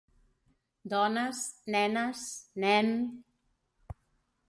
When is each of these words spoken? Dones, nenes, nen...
Dones, 0.93 1.43
nenes, 1.77 2.25
nen... 2.67 2.91